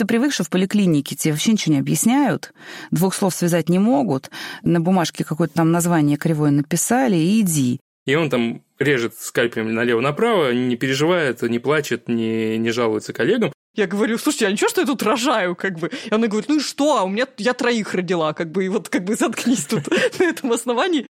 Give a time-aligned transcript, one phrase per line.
[0.00, 2.54] Ты привык, что в поликлинике тебе вообще ничего не объясняют,
[2.90, 4.30] двух слов связать не могут,
[4.62, 7.80] на бумажке какое-то там название кривое написали, и иди.
[8.06, 13.52] И он там режет скальпелем налево-направо, не переживает, не плачет, не, не жалуется коллегам.
[13.74, 15.90] Я говорю, слушайте, а ничего, что я тут рожаю, как бы?
[16.06, 18.70] И она говорит, ну и что, а у меня, я троих родила, как бы, и
[18.70, 19.86] вот как бы заткнись тут
[20.18, 21.06] на этом основании.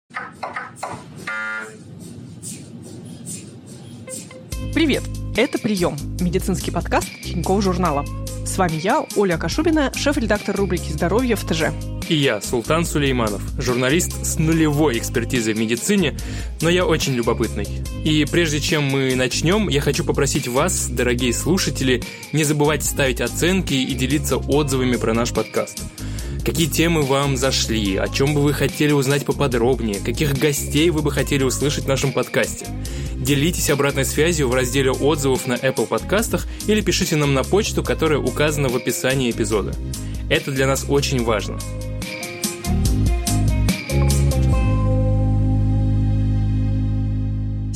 [4.73, 5.03] Привет,
[5.37, 8.05] это «Прием»– медицинский подкаст Тинькофф журнала.
[8.47, 11.65] С вами я, Оля Кашубина, шеф-редактор рубрики «Здоровье в ТЖ».
[12.09, 16.17] И я, Султан Сулейманов, журналист с нулевой экспертизой в медицине,
[16.63, 17.67] но я очень любопытный.
[18.05, 23.75] И прежде чем мы начнем, я хочу попросить вас, дорогие слушатели, не забывать ставить оценки
[23.75, 25.83] и делиться отзывами про наш подкаст.
[26.47, 31.11] Какие темы вам зашли, о чем бы вы хотели узнать поподробнее, каких гостей вы бы
[31.11, 32.67] хотели услышать в нашем подкасте.
[33.17, 38.21] Делитесь обратной связью в разделе отзывов на Apple подкастах или пишите нам на почту, которая
[38.21, 39.75] указана в описании эпизода.
[40.31, 41.59] Это для нас очень важно.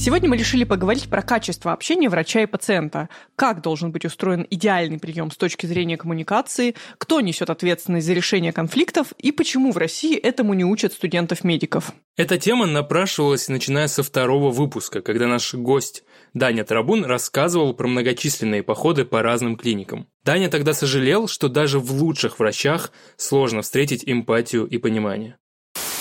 [0.03, 3.11] Сегодня мы решили поговорить про качество общения врача и пациента.
[3.37, 8.51] Как должен быть устроен идеальный прием с точки зрения коммуникации, кто несет ответственность за решение
[8.51, 11.93] конфликтов и почему в России этому не учат студентов-медиков.
[12.17, 18.63] Эта тема напрашивалась, начиная со второго выпуска, когда наш гость Даня Тарабун рассказывал про многочисленные
[18.63, 20.07] походы по разным клиникам.
[20.25, 25.37] Даня тогда сожалел, что даже в лучших врачах сложно встретить эмпатию и понимание.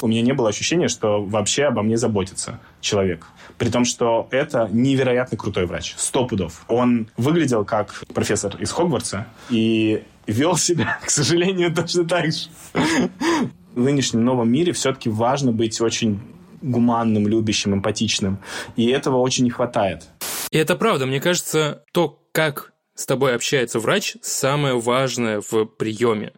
[0.01, 3.25] У меня не было ощущения, что вообще обо мне заботится человек.
[3.57, 5.93] При том, что это невероятно крутой врач.
[5.97, 6.63] Сто пудов.
[6.67, 12.49] Он выглядел как профессор из Хогвартса и вел себя, к сожалению, точно так же.
[13.73, 16.19] В нынешнем новом мире все-таки важно быть очень
[16.61, 18.39] гуманным, любящим, эмпатичным.
[18.75, 20.07] И этого очень не хватает.
[20.51, 21.05] И это правда.
[21.05, 26.33] Мне кажется, то, как с тобой общается врач, самое важное в приеме.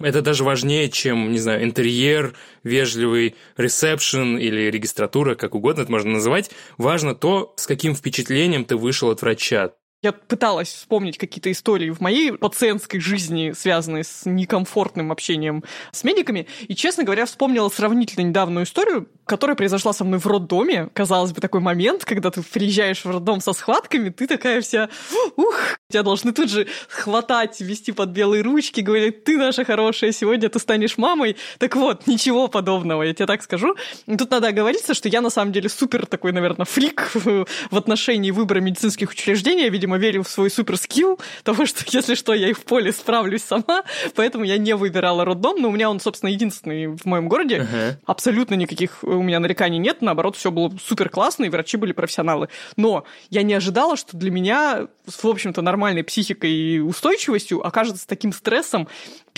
[0.00, 6.12] Это даже важнее, чем, не знаю, интерьер, вежливый ресепшн или регистратура, как угодно это можно
[6.12, 6.50] называть.
[6.76, 9.72] Важно то, с каким впечатлением ты вышел от врача.
[10.00, 16.46] Я пыталась вспомнить какие-то истории в моей пациентской жизни, связанные с некомфортным общением с медиками.
[16.68, 20.88] И, честно говоря, вспомнила сравнительно недавнюю историю, которая произошла со мной в роддоме.
[20.94, 24.88] Казалось бы, такой момент, когда ты приезжаешь в роддом со схватками, ты такая вся,
[25.34, 30.48] ух, тебя должны тут же хватать, вести под белые ручки, говорить, ты наша хорошая, сегодня
[30.48, 31.36] ты станешь мамой.
[31.58, 33.74] Так вот, ничего подобного, я тебе так скажу.
[34.06, 38.60] Тут надо оговориться, что я на самом деле супер такой, наверное, фрик в отношении выбора
[38.60, 39.68] медицинских учреждений.
[39.68, 43.42] видимо, верю в свой супер скилл того, что если что, я и в поле справлюсь
[43.42, 43.84] сама,
[44.14, 47.58] поэтому я не выбирала роддом, но у меня он, собственно, единственный в моем городе.
[47.58, 47.96] Uh-huh.
[48.06, 52.48] Абсолютно никаких у меня нареканий нет, наоборот, все было супер классно, и врачи были профессионалы.
[52.76, 58.32] Но я не ожидала, что для меня, в общем-то, нормальной психикой и устойчивостью окажется таким
[58.32, 58.88] стрессом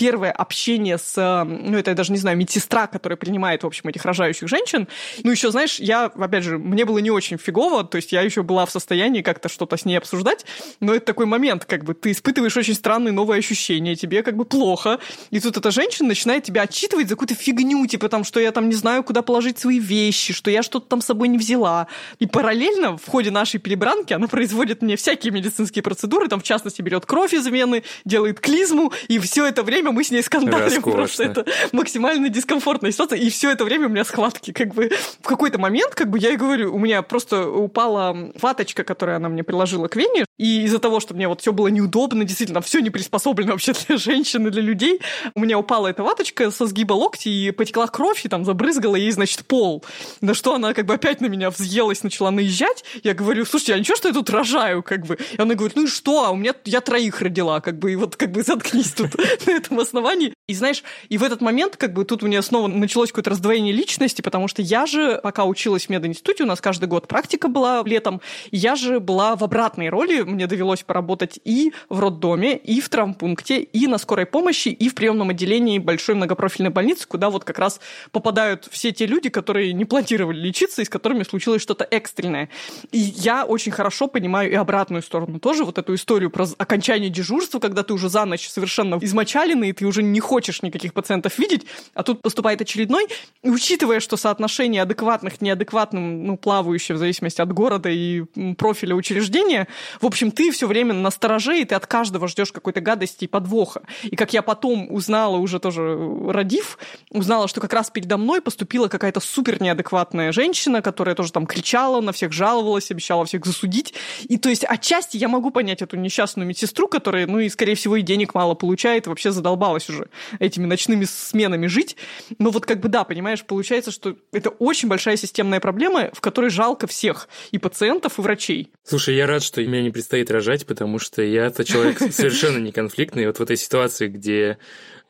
[0.01, 4.03] первое общение с, ну, это я даже не знаю, медсестра, которая принимает, в общем, этих
[4.03, 4.87] рожающих женщин.
[5.23, 8.41] Ну, еще, знаешь, я, опять же, мне было не очень фигово, то есть я еще
[8.41, 10.40] была в состоянии как-то что-то с ней обсуждать,
[10.79, 14.45] но это такой момент, как бы ты испытываешь очень странные новые ощущения, тебе как бы
[14.45, 18.51] плохо, и тут эта женщина начинает тебя отчитывать за какую-то фигню, типа там, что я
[18.51, 21.87] там не знаю, куда положить свои вещи, что я что-то там с собой не взяла.
[22.19, 26.81] И параллельно в ходе нашей перебранки она производит мне всякие медицинские процедуры, там, в частности,
[26.81, 31.07] берет кровь из вены, делает клизму, и все это время мы с ней скандалим, потому
[31.07, 34.91] что это максимально дискомфортная ситуация, и все это время у меня схватки, как бы.
[35.21, 39.29] В какой-то момент, как бы я и говорю, у меня просто упала ваточка, которую она
[39.29, 42.79] мне приложила к вене, и из-за того, что мне вот все было неудобно, действительно, все
[42.79, 44.99] не приспособлено вообще для женщин и для людей,
[45.35, 49.11] у меня упала эта ваточка со сгиба локти, и потекла кровь, и там забрызгала ей,
[49.11, 49.83] значит, пол.
[50.21, 52.83] На что она как бы опять на меня взъелась, начала наезжать.
[53.03, 55.17] Я говорю, слушайте, а ничего, что я тут рожаю, как бы?
[55.33, 57.95] И она говорит, ну и что, а у меня, я троих родила, как бы, и
[57.95, 59.15] вот как бы заткнись тут
[59.45, 60.33] на этом основании.
[60.47, 63.73] И знаешь, и в этот момент как бы тут у меня снова началось какое-то раздвоение
[63.73, 67.83] личности, потому что я же, пока училась в мединституте, у нас каждый год практика была
[67.85, 68.21] летом,
[68.51, 73.61] я же была в обратной роли, мне довелось поработать и в роддоме, и в травмпункте,
[73.61, 77.79] и на скорой помощи, и в приемном отделении большой многопрофильной больницы, куда вот как раз
[78.11, 82.49] попадают все те люди, которые не планировали лечиться и с которыми случилось что-то экстренное.
[82.91, 87.59] И я очень хорошо понимаю и обратную сторону тоже, вот эту историю про окончание дежурства,
[87.59, 91.65] когда ты уже за ночь совершенно измочаленный, и ты уже не хочешь никаких пациентов видеть,
[91.93, 93.07] а тут поступает очередной.
[93.43, 98.23] И учитывая, что соотношение адекватных, неадекватным, ну, плавающее в зависимости от города и
[98.57, 99.67] профиля учреждения,
[99.99, 103.27] в общем, ты все время на стороже, и ты от каждого ждешь какой-то гадости и
[103.27, 103.83] подвоха.
[104.03, 105.97] И как я потом узнала, уже тоже
[106.27, 106.77] родив,
[107.09, 112.01] узнала, что как раз передо мной поступила какая-то супер неадекватная женщина, которая тоже там кричала,
[112.01, 113.93] на всех жаловалась, обещала всех засудить.
[114.23, 117.95] И то есть отчасти я могу понять эту несчастную медсестру, которая, ну и, скорее всего,
[117.95, 120.09] и денег мало получает, вообще задолбалась уже
[120.39, 121.95] этими ночными сменами жить.
[122.37, 126.49] Но вот как бы да, понимаешь, получается, что это очень большая системная проблема, в которой
[126.49, 128.71] жалко всех, и пациентов, и врачей.
[128.83, 133.27] Слушай, я рад, что мне не предстоит рожать, потому что я-то человек совершенно не конфликтный.
[133.27, 134.57] Вот в этой ситуации, где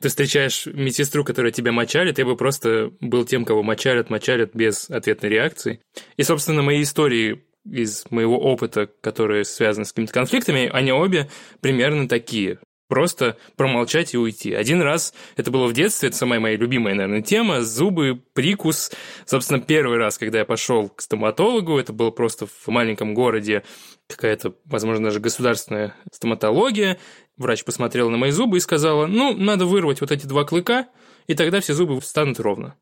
[0.00, 4.90] ты встречаешь медсестру, которая тебя мочалит, я бы просто был тем, кого мочалят, мочалят без
[4.90, 5.80] ответной реакции.
[6.18, 11.30] И, собственно, мои истории из моего опыта, которые связаны с какими-то конфликтами, они обе
[11.62, 12.58] примерно такие
[12.92, 14.52] просто промолчать и уйти.
[14.52, 18.92] Один раз, это было в детстве, это самая моя любимая, наверное, тема, зубы, прикус.
[19.24, 23.62] Собственно, первый раз, когда я пошел к стоматологу, это было просто в маленьком городе,
[24.08, 26.98] какая-то, возможно, даже государственная стоматология.
[27.38, 30.86] Врач посмотрел на мои зубы и сказала, ну, надо вырвать вот эти два клыка,
[31.28, 32.76] и тогда все зубы встанут ровно.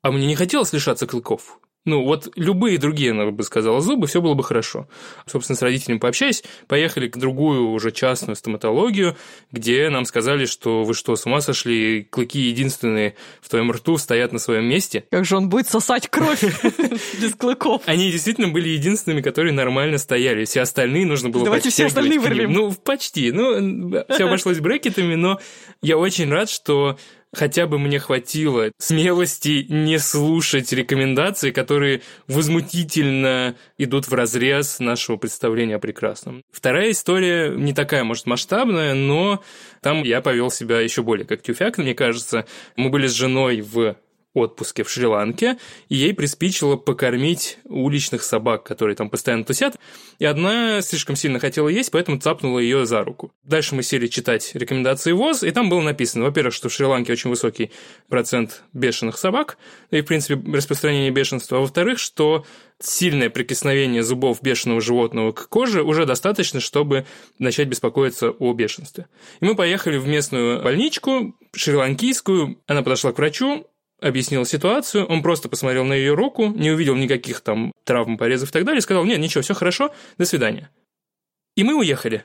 [0.00, 1.60] А мне не хотелось лишаться клыков.
[1.84, 4.86] Ну, вот любые другие, она бы сказала, зубы, все было бы хорошо.
[5.26, 9.16] Собственно, с родителями пообщаясь, поехали к другую уже частную стоматологию,
[9.50, 14.32] где нам сказали, что вы что, с ума сошли, клыки единственные в твоем рту стоят
[14.32, 15.04] на своем месте.
[15.10, 16.42] Как же он будет сосать кровь
[17.20, 17.82] без клыков?
[17.86, 20.44] Они действительно были единственными, которые нормально стояли.
[20.44, 22.52] Все остальные нужно было Давайте все остальные вырвем.
[22.52, 23.32] Ну, почти.
[23.32, 25.40] Ну, все обошлось брекетами, но
[25.82, 26.96] я очень рад, что
[27.34, 35.76] хотя бы мне хватило смелости не слушать рекомендации, которые возмутительно идут в разрез нашего представления
[35.76, 36.42] о прекрасном.
[36.50, 39.42] Вторая история не такая, может, масштабная, но
[39.80, 42.46] там я повел себя еще более как тюфяк, мне кажется.
[42.76, 43.96] Мы были с женой в
[44.34, 45.58] отпуске в Шри-Ланке,
[45.88, 49.76] и ей приспичило покормить уличных собак, которые там постоянно тусят,
[50.18, 53.32] и одна слишком сильно хотела есть, поэтому цапнула ее за руку.
[53.44, 57.30] Дальше мы сели читать рекомендации ВОЗ, и там было написано, во-первых, что в Шри-Ланке очень
[57.30, 57.70] высокий
[58.08, 59.58] процент бешеных собак,
[59.90, 62.46] и, в принципе, распространение бешенства, а во-вторых, что
[62.80, 67.06] сильное прикосновение зубов бешеного животного к коже уже достаточно, чтобы
[67.38, 69.06] начать беспокоиться о бешенстве.
[69.40, 73.66] И мы поехали в местную больничку, шри-ланкийскую, она подошла к врачу,
[74.02, 78.52] объяснил ситуацию, он просто посмотрел на ее руку, не увидел никаких там травм, порезов и
[78.52, 80.70] так далее, сказал, нет, ничего, все хорошо, до свидания.
[81.56, 82.24] И мы уехали.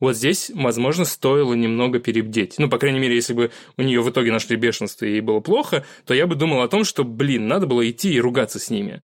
[0.00, 2.56] Вот здесь, возможно, стоило немного перебдеть.
[2.58, 5.40] Ну, по крайней мере, если бы у нее в итоге нашли бешенство и ей было
[5.40, 8.70] плохо, то я бы думал о том, что, блин, надо было идти и ругаться с
[8.70, 9.00] ними.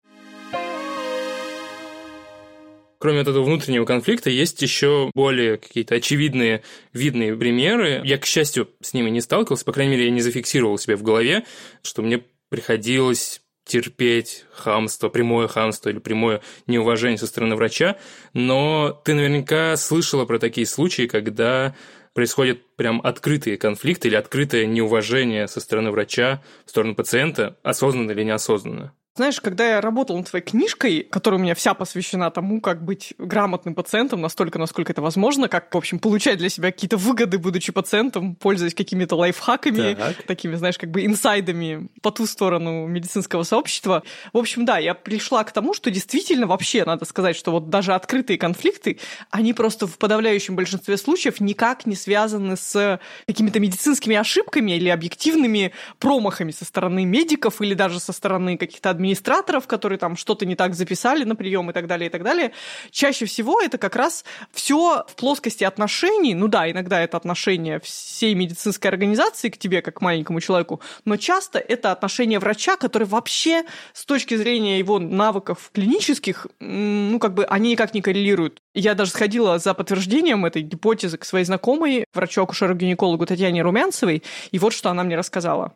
[3.04, 6.62] Кроме вот этого внутреннего конфликта, есть еще более какие-то очевидные,
[6.94, 8.00] видные примеры.
[8.02, 11.02] Я, к счастью, с ними не сталкивался, по крайней мере, я не зафиксировал себе в
[11.02, 11.44] голове,
[11.82, 17.98] что мне приходилось терпеть хамство, прямое хамство или прямое неуважение со стороны врача,
[18.32, 21.74] но ты наверняка слышала про такие случаи, когда
[22.14, 28.22] происходят прям открытые конфликты или открытое неуважение со стороны врача в сторону пациента, осознанно или
[28.22, 28.94] неосознанно.
[29.16, 33.14] Знаешь, когда я работала над твоей книжкой, которая у меня вся посвящена тому, как быть
[33.16, 37.70] грамотным пациентом настолько, насколько это возможно, как, в общем, получать для себя какие-то выгоды, будучи
[37.70, 40.24] пациентом, пользуясь какими-то лайфхаками, так.
[40.24, 44.02] такими, знаешь, как бы инсайдами по ту сторону медицинского сообщества.
[44.32, 47.94] В общем, да, я пришла к тому, что действительно вообще надо сказать, что вот даже
[47.94, 48.98] открытые конфликты,
[49.30, 55.70] они просто в подавляющем большинстве случаев никак не связаны с какими-то медицинскими ошибками или объективными
[56.00, 60.56] промахами со стороны медиков или даже со стороны каких-то администраций администраторов, которые там что-то не
[60.56, 62.52] так записали на прием и так далее, и так далее.
[62.90, 66.34] Чаще всего это как раз все в плоскости отношений.
[66.34, 71.16] Ну да, иногда это отношение всей медицинской организации к тебе, как к маленькому человеку, но
[71.16, 77.44] часто это отношение врача, который вообще с точки зрения его навыков клинических, ну как бы
[77.44, 78.62] они никак не коррелируют.
[78.74, 84.72] Я даже сходила за подтверждением этой гипотезы к своей знакомой, врачу-акушеру-гинекологу Татьяне Румянцевой, и вот
[84.72, 85.74] что она мне рассказала.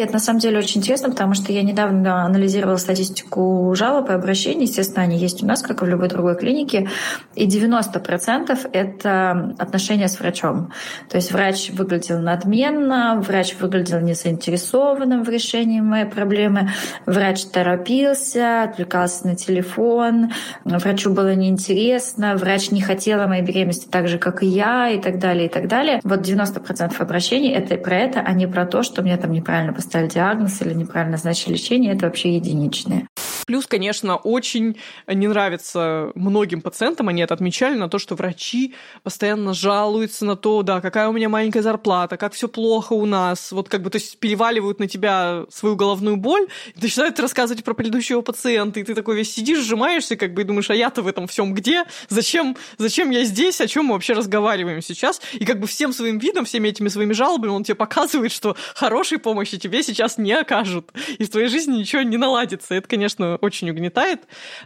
[0.00, 4.66] Это на самом деле очень интересно, потому что я недавно анализировала статистику жалоб и обращений.
[4.66, 6.88] Естественно, они есть у нас, как и в любой другой клинике.
[7.34, 10.70] И 90%— это отношения с врачом.
[11.08, 16.70] То есть врач выглядел надменно, врач выглядел незаинтересованным в решении моей проблемы,
[17.04, 20.30] врач торопился, отвлекался на телефон,
[20.64, 25.18] врачу было неинтересно, врач не хотела моей беременности так же, как и я, и так
[25.18, 25.98] далее, и так далее.
[26.04, 29.87] Вот 90% обращений— это про это, а не про то, что мне там неправильно поставили
[29.88, 33.08] поставили диагноз или неправильно назначили лечение, это вообще единичные.
[33.48, 34.76] Плюс, конечно, очень
[35.06, 40.62] не нравится многим пациентам, они это отмечали, на то, что врачи постоянно жалуются на то,
[40.62, 43.96] да, какая у меня маленькая зарплата, как все плохо у нас, вот как бы, то
[43.96, 48.94] есть переваливают на тебя свою головную боль, и начинают рассказывать про предыдущего пациента, и ты
[48.94, 51.86] такой весь сидишь, сжимаешься, как бы, и думаешь, а я-то в этом всем где?
[52.10, 53.62] Зачем, зачем я здесь?
[53.62, 55.22] О чем мы вообще разговариваем сейчас?
[55.32, 59.16] И как бы всем своим видом, всеми этими своими жалобами он тебе показывает, что хорошей
[59.16, 62.74] помощи тебе сейчас не окажут, и в твоей жизни ничего не наладится.
[62.74, 64.22] Это, конечно, очень угнетает.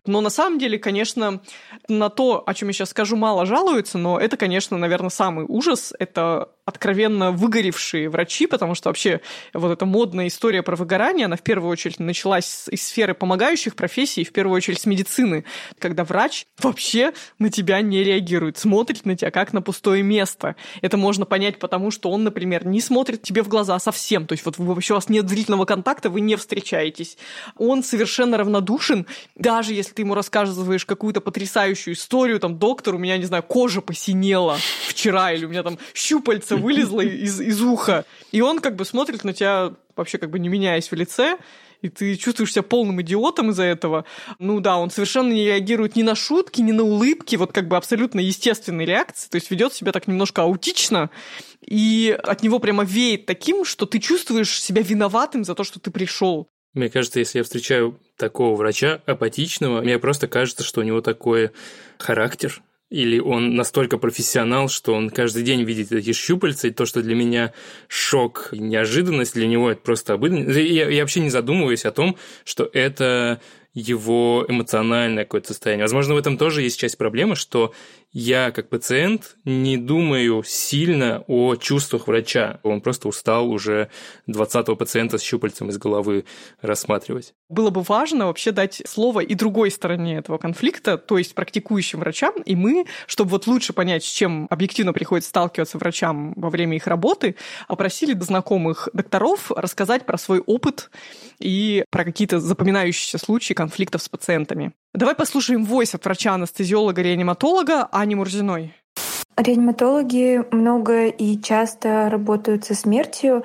[0.06, 1.40] Но на самом деле, конечно,
[1.88, 5.92] на то, о чем я сейчас скажу, мало жалуются, но это, конечно, наверное, самый ужас.
[5.98, 9.20] Это откровенно выгоревшие врачи, потому что вообще
[9.52, 14.24] вот эта модная история про выгорание, она в первую очередь началась из сферы помогающих профессий,
[14.24, 15.44] в первую очередь с медицины,
[15.78, 20.54] когда врач вообще на тебя не реагирует, смотрит на тебя как на пустое место.
[20.82, 24.44] Это можно понять потому, что он, например, не смотрит тебе в глаза совсем, то есть
[24.44, 27.18] вот вообще у вас нет зрительного контакта, вы не встречаетесь.
[27.56, 33.16] Он совершенно равнодушен, даже если ты ему рассказываешь какую-то потрясающую историю, там, доктор, у меня,
[33.18, 38.04] не знаю, кожа посинела вчера, или у меня там щупальца вылезла из, из уха.
[38.30, 41.38] И он как бы смотрит на тебя вообще как бы не меняясь в лице,
[41.82, 44.04] и ты чувствуешь себя полным идиотом из-за этого.
[44.38, 47.76] Ну да, он совершенно не реагирует ни на шутки, ни на улыбки, вот как бы
[47.76, 51.10] абсолютно естественной реакции, то есть ведет себя так немножко аутично,
[51.60, 55.90] и от него прямо веет таким, что ты чувствуешь себя виноватым за то, что ты
[55.90, 56.48] пришел.
[56.72, 61.50] Мне кажется, если я встречаю такого врача апатичного, мне просто кажется, что у него такой
[61.98, 67.02] характер, или он настолько профессионал, что он каждый день видит эти щупальца, и то, что
[67.02, 67.54] для меня
[67.88, 70.50] шок и неожиданность, для него это просто обыденно.
[70.50, 73.40] Я, я вообще не задумываюсь о том, что это
[73.72, 75.84] его эмоциональное какое-то состояние.
[75.84, 77.72] Возможно, в этом тоже есть часть проблемы, что
[78.12, 82.60] я, как пациент, не думаю сильно о чувствах врача.
[82.62, 83.88] Он просто устал уже
[84.28, 86.26] 20-го пациента с щупальцем из головы
[86.60, 87.32] рассматривать.
[87.48, 92.34] Было бы важно вообще дать слово и другой стороне этого конфликта, то есть практикующим врачам,
[92.44, 96.86] и мы, чтобы вот лучше понять, с чем объективно приходится сталкиваться врачам во время их
[96.86, 100.90] работы, попросили знакомых докторов рассказать про свой опыт
[101.38, 104.72] и про какие-то запоминающиеся случаи конфликтов с пациентами.
[104.94, 108.74] Давай послушаем войс от врача-анестезиолога-реаниматолога Ани Мурзиной.
[109.36, 113.44] Реаниматологи много и часто работают со смертью,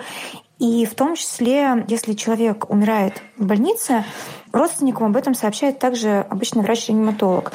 [0.58, 4.04] и в том числе, если человек умирает в больнице,
[4.52, 7.52] родственникам об этом сообщает также обычный врач-реаниматолог.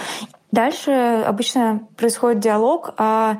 [0.52, 0.90] Дальше
[1.26, 3.36] обычно происходит диалог о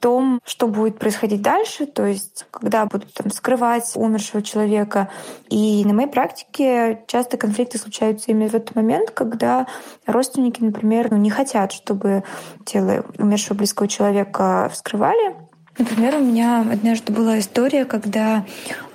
[0.00, 5.08] том, что будет происходить дальше, то есть когда будут там, скрывать умершего человека.
[5.48, 9.66] И на моей практике часто конфликты случаются именно в этот момент, когда
[10.06, 12.24] родственники, например, ну, не хотят, чтобы
[12.64, 15.36] тело умершего близкого человека вскрывали,
[15.78, 18.46] Например, у меня однажды была история, когда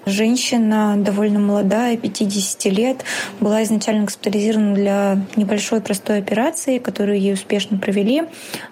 [0.06, 3.04] Женщина довольно молодая, 50 лет,
[3.40, 8.24] была изначально госпитализирована для небольшой простой операции, которую ей успешно провели,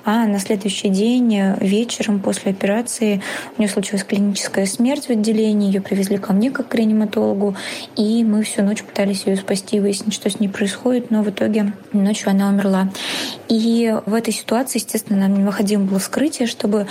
[0.05, 3.21] а на следующий день вечером после операции
[3.57, 7.55] у нее случилась клиническая смерть в отделении, ее привезли ко мне как к реаниматологу,
[7.95, 11.74] и мы всю ночь пытались ее спасти, выяснить, что с ней происходит, но в итоге
[11.93, 12.89] ночью она умерла.
[13.50, 16.88] И в этой ситуации, естественно, нам необходимо было вскрытие, чтобы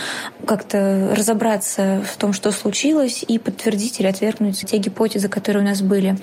[0.47, 5.67] как-то разобраться в том, что случилось, и подтвердить или ответить опровергнуть те гипотезы, которые у
[5.67, 6.17] нас были.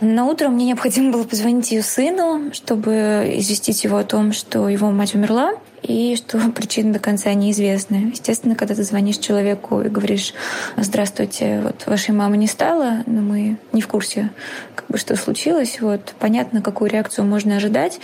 [0.00, 4.90] На утро мне необходимо было позвонить ее сыну, чтобы известить его о том, что его
[4.90, 5.52] мать умерла
[5.82, 7.96] и что причина до конца неизвестна.
[7.96, 10.34] Естественно, когда ты звонишь человеку и говоришь,
[10.76, 14.30] здравствуйте, вот вашей мамы не стало, но мы не в курсе,
[14.74, 17.98] как бы, что случилось, вот понятно, какую реакцию можно ожидать.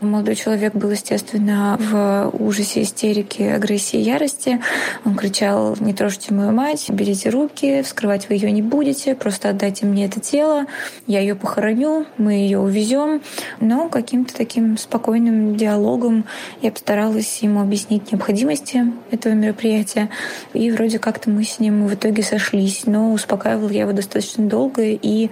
[0.00, 4.58] Молодой человек был, естественно, в ужасе, истерике, агрессии, ярости.
[5.04, 9.84] Он кричал, не трожьте мою мать, берите руки, вскрывать вы ее не будете, просто отдайте
[9.84, 10.64] мне это тело,
[11.06, 13.20] я ее похороню, мы ее увезем.
[13.60, 16.24] Но каким-то таким спокойным диалогом
[16.62, 20.08] я постаралась ему объяснить необходимости этого мероприятия.
[20.54, 22.86] И вроде как-то мы с ним в итоге сошлись.
[22.86, 24.82] Но успокаивала я его достаточно долго.
[24.82, 25.28] И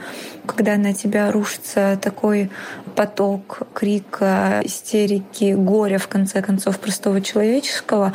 [0.48, 2.50] когда на тебя рушится такой
[2.96, 8.14] поток крика, истерики, горя, в конце концов, простого человеческого,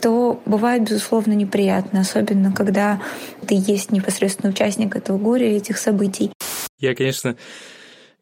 [0.00, 3.00] то бывает, безусловно, неприятно, особенно когда
[3.46, 6.32] ты есть непосредственно участник этого горя и этих событий.
[6.78, 7.36] Я, конечно,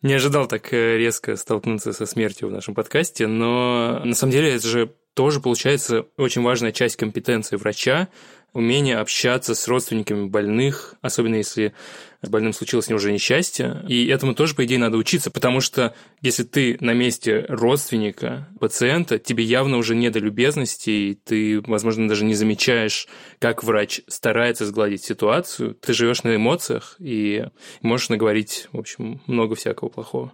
[0.02, 4.54] не ожидал так э, резко столкнуться со смертью в нашем подкасте, но на самом деле
[4.54, 8.08] это же тоже получается очень важная часть компетенции врача,
[8.52, 11.74] умение общаться с родственниками больных, особенно если
[12.22, 13.82] с больным случилось ним уже несчастье.
[13.88, 19.18] И этому тоже, по идее, надо учиться, потому что если ты на месте родственника, пациента,
[19.18, 24.66] тебе явно уже не до любезности, и ты, возможно, даже не замечаешь, как врач старается
[24.66, 25.74] сгладить ситуацию.
[25.74, 27.46] Ты живешь на эмоциях и
[27.80, 30.32] можешь наговорить, в общем, много всякого плохого.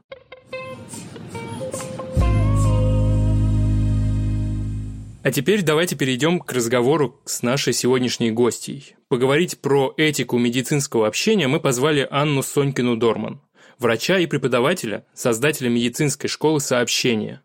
[5.26, 8.94] А теперь давайте перейдем к разговору с нашей сегодняшней гостьей.
[9.08, 13.40] Поговорить про этику медицинского общения мы позвали Анну Сонькину-Дорман,
[13.80, 17.42] врача и преподавателя, создателя медицинской школы сообщения.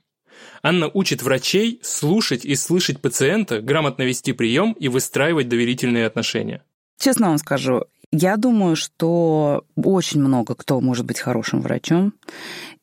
[0.62, 6.64] Анна учит врачей слушать и слышать пациента, грамотно вести прием и выстраивать доверительные отношения.
[7.00, 12.14] Честно вам скажу, я думаю, что очень много кто может быть хорошим врачом,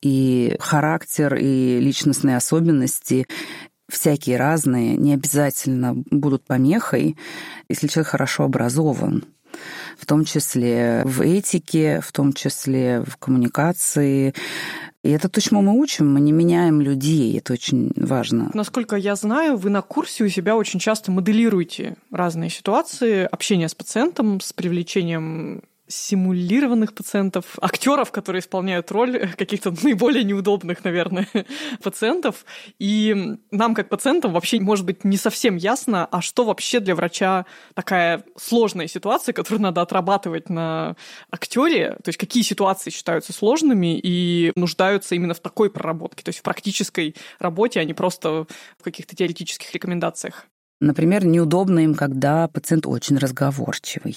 [0.03, 3.29] и характер, и личностные особенности
[3.89, 7.17] всякие разные, не обязательно будут помехой,
[7.69, 9.25] если человек хорошо образован
[9.97, 14.35] в том числе в этике, в том числе в коммуникации.
[15.03, 18.51] И это то, чему мы учим, мы не меняем людей, это очень важно.
[18.55, 23.75] Насколько я знаю, вы на курсе у себя очень часто моделируете разные ситуации общения с
[23.75, 31.29] пациентом, с привлечением симулированных пациентов, актеров, которые исполняют роль каких-то наиболее неудобных, наверное,
[31.83, 32.45] пациентов.
[32.79, 37.47] И нам, как пациентам, вообще может быть не совсем ясно, а что вообще для врача
[37.75, 40.97] такая сложная ситуация, которую надо отрабатывать на
[41.31, 46.41] актере, то есть какие ситуации считаются сложными и нуждаются именно в такой проработке, то есть
[46.41, 48.47] в практической работе, а не просто
[48.79, 50.47] в каких-то теоретических рекомендациях.
[50.81, 54.17] Например, неудобно им, когда пациент очень разговорчивый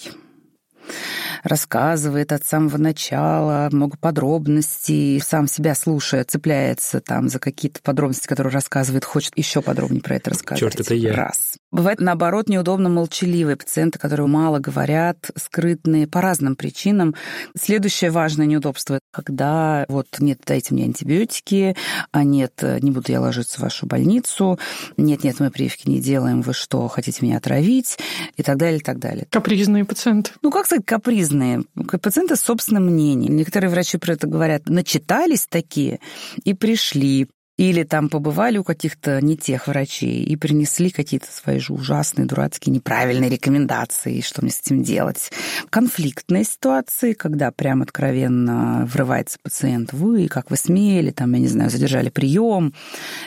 [1.44, 8.54] рассказывает от самого начала, много подробностей, сам себя слушая, цепляется там за какие-то подробности, которые
[8.54, 10.60] рассказывает, хочет еще подробнее про это рассказать.
[10.60, 11.14] Черт, это я.
[11.14, 11.58] Раз.
[11.72, 17.16] Бывает, наоборот, неудобно молчаливые пациенты, которые мало говорят, скрытные по разным причинам.
[17.58, 21.76] Следующее важное неудобство, когда вот нет, дайте мне антибиотики,
[22.12, 24.60] а нет, не буду я ложиться в вашу больницу,
[24.98, 27.98] нет, нет, мы прививки не делаем, вы что, хотите меня отравить,
[28.36, 29.28] и так далее, и так далее.
[29.30, 30.32] Капризные пациенты.
[30.42, 31.64] Ну, как сказать, капризные.
[32.02, 33.36] Пациенты с собственным мнением.
[33.36, 34.68] Некоторые врачи про это говорят.
[34.68, 36.00] Начитались такие
[36.44, 37.30] и пришли.
[37.62, 42.74] Или там побывали у каких-то не тех врачей и принесли какие-то свои же ужасные, дурацкие,
[42.74, 45.32] неправильные рекомендации, что мне с этим делать.
[45.70, 49.94] Конфликтные ситуации, когда прям откровенно врывается пациент.
[49.94, 52.74] Вы, как вы смели, там, я не знаю, задержали прием,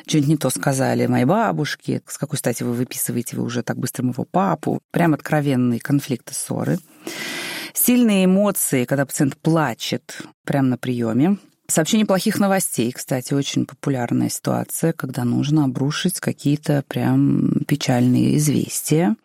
[0.08, 4.02] что-нибудь не то сказали моей бабушке, с какой стати вы выписываете, вы уже так быстро
[4.02, 4.80] моего папу.
[4.90, 6.80] Прям откровенные конфликты, ссоры.
[7.72, 11.38] Сильные эмоции, когда пациент плачет прямо на приеме.
[11.66, 19.16] Сообщение плохих новостей, кстати, очень популярная ситуация, когда нужно обрушить какие-то прям печальные известия.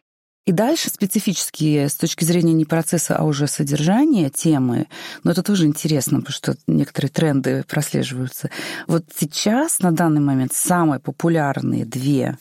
[0.45, 4.87] И дальше специфические с точки зрения не процесса, а уже содержания темы,
[5.23, 8.49] но это тоже интересно, потому что некоторые тренды прослеживаются.
[8.87, 12.37] Вот сейчас, на данный момент, самые популярные две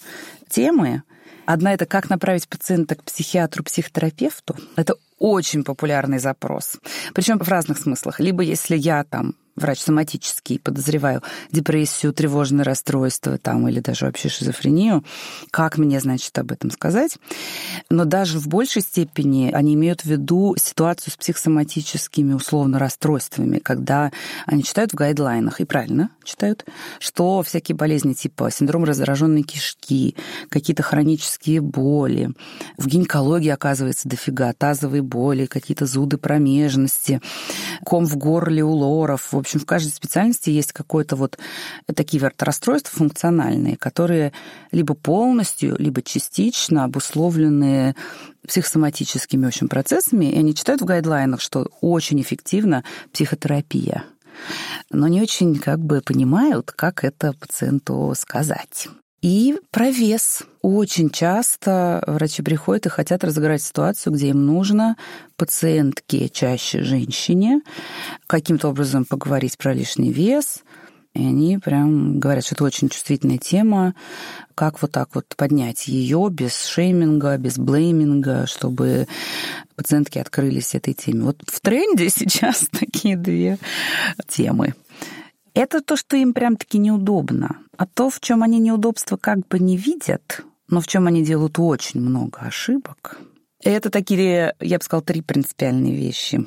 [0.48, 1.02] темы
[1.48, 4.54] Одна это как направить пациента к психиатру, психотерапевту.
[4.76, 6.76] Это очень популярный запрос.
[7.14, 8.20] Причем в разных смыслах.
[8.20, 15.04] Либо если я там врач соматический, подозреваю депрессию, тревожное расстройство там, или даже вообще шизофрению,
[15.50, 17.18] как мне, значит, об этом сказать?
[17.90, 24.12] Но даже в большей степени они имеют в виду ситуацию с психосоматическими, условно, расстройствами, когда
[24.46, 26.64] они читают в гайдлайнах, и правильно читают,
[26.98, 30.14] что всякие болезни типа синдром раздраженной кишки,
[30.50, 32.30] какие-то хронические боли,
[32.76, 37.20] в гинекологии, оказывается, дофига, тазовые боли, какие-то зуды промежности,
[37.84, 41.38] ком в горле у лоров, в общем, в каждой специальности есть какой-то вот
[41.94, 44.32] такие вот расстройства функциональные, которые
[44.72, 47.94] либо полностью, либо частично обусловлены
[48.46, 54.04] психосоматическими в общем, процессами, и они читают в гайдлайнах, что очень эффективна психотерапия
[54.90, 58.88] но не очень как бы понимают, как это пациенту сказать.
[59.20, 60.42] И про вес.
[60.62, 64.96] Очень часто врачи приходят и хотят разыграть ситуацию, где им нужно
[65.36, 67.60] пациентке, чаще женщине,
[68.26, 70.62] каким-то образом поговорить про лишний вес.
[71.14, 73.94] И они прям говорят, что это очень чувствительная тема,
[74.54, 79.08] как вот так вот поднять ее без шейминга, без блейминга, чтобы
[79.74, 81.24] пациентки открылись этой теме.
[81.24, 83.58] Вот в тренде сейчас такие две
[84.28, 84.74] темы.
[85.58, 87.58] Это то, что им прям-таки неудобно.
[87.76, 91.58] А то, в чем они неудобства как бы не видят, но в чем они делают
[91.58, 93.18] очень много ошибок,
[93.64, 96.46] это такие, я бы сказала, три принципиальные вещи.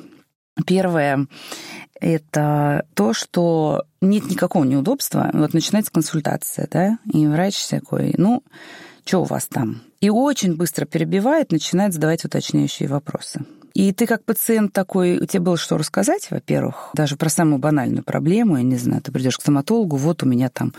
[0.66, 1.26] Первое–
[2.00, 5.28] это то, что нет никакого неудобства.
[5.34, 8.42] Вот начинается консультация, да, и врач такой, ну,
[9.04, 9.82] что у вас там?
[10.00, 13.44] И очень быстро перебивает, начинает задавать уточняющие вопросы.
[13.74, 18.04] И ты как пациент такой, у тебя было что рассказать, во-первых, даже про самую банальную
[18.04, 20.72] проблему, я не знаю, ты придешь к стоматологу, вот у меня там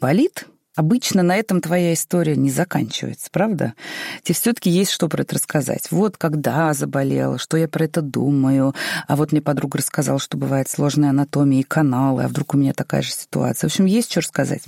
[0.00, 0.46] болит,
[0.78, 3.74] Обычно на этом твоя история не заканчивается, правда?
[4.22, 5.90] Тебе все-таки есть что про это рассказать.
[5.90, 8.76] Вот когда заболела, что я про это думаю,
[9.08, 12.74] а вот мне подруга рассказала, что бывает сложная анатомия и каналы, а вдруг у меня
[12.74, 13.68] такая же ситуация.
[13.68, 14.62] В общем, есть что рассказать.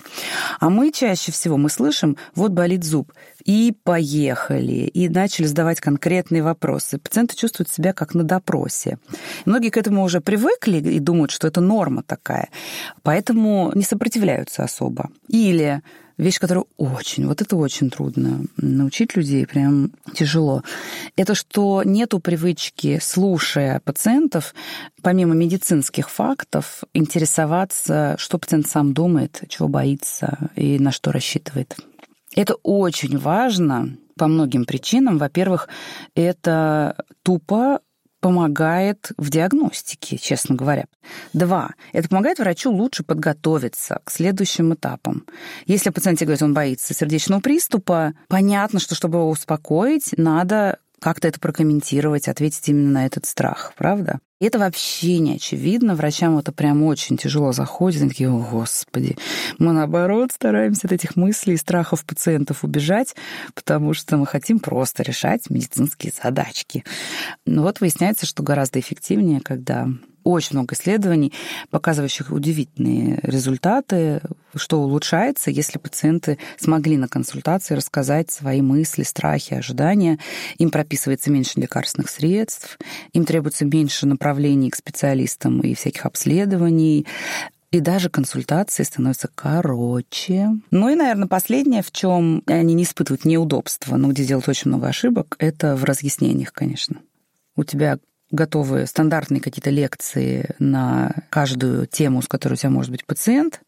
[0.58, 3.12] А мы чаще всего, мы слышим, вот болит зуб,
[3.44, 6.98] и поехали, и начали задавать конкретные вопросы.
[6.98, 8.98] Пациенты чувствуют себя как на допросе.
[9.44, 12.48] Многие к этому уже привыкли и думают, что это норма такая,
[13.03, 15.11] поэтому не сопротивляются особо.
[15.29, 15.83] Или
[16.20, 20.62] вещь, которую очень, вот это очень трудно научить людей, прям тяжело.
[21.16, 24.55] Это что нету привычки, слушая пациентов,
[25.03, 31.76] помимо медицинских фактов, интересоваться, что пациент сам думает, чего боится и на что рассчитывает.
[32.36, 35.18] Это очень важно по многим причинам.
[35.18, 35.68] Во-первых,
[36.14, 37.80] это тупо
[38.20, 40.84] помогает в диагностике, честно говоря.
[41.32, 41.70] Два.
[41.92, 45.24] Это помогает врачу лучше подготовиться к следующим этапам.
[45.66, 51.40] Если пациент говорит, он боится сердечного приступа, понятно, что чтобы его успокоить, надо как-то это
[51.40, 54.20] прокомментировать, ответить именно на этот страх, правда?
[54.40, 55.94] И это вообще не очевидно.
[55.94, 58.00] Врачам это прям очень тяжело заходит.
[58.00, 59.18] Они такие, о, господи.
[59.58, 63.14] Мы, наоборот, стараемся от этих мыслей и страхов пациентов убежать,
[63.54, 66.84] потому что мы хотим просто решать медицинские задачки.
[67.44, 69.88] Но вот выясняется, что гораздо эффективнее, когда
[70.24, 71.33] очень много исследований,
[71.70, 74.20] показывающих удивительные результаты,
[74.54, 80.18] что улучшается, если пациенты смогли на консультации рассказать свои мысли, страхи, ожидания.
[80.59, 82.78] Им прописывается меньше лекарственных средств,
[83.12, 87.06] им требуется меньше направлений к специалистам и всяких обследований,
[87.70, 90.48] и даже консультации становятся короче.
[90.72, 94.88] Ну и, наверное, последнее, в чем они не испытывают неудобства, но где делают очень много
[94.88, 97.00] ошибок, это в разъяснениях, конечно.
[97.56, 97.98] У тебя
[98.30, 103.60] готовы стандартные какие-то лекции на каждую тему, с которой у тебя может быть пациент,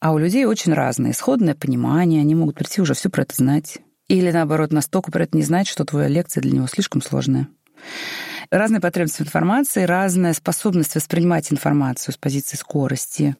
[0.00, 3.78] а у людей очень разное исходное понимание, они могут прийти уже все про это знать.
[4.06, 7.48] Или, наоборот, настолько про это не знать, что твоя лекция для него слишком сложная.
[8.50, 13.36] Разные потребности в информации, разная способность воспринимать информацию с позиции скорости,